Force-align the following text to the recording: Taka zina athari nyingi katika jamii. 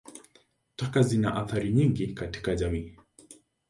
Taka 0.75 1.03
zina 1.03 1.35
athari 1.35 1.71
nyingi 1.73 2.07
katika 2.13 2.55
jamii. 2.55 2.95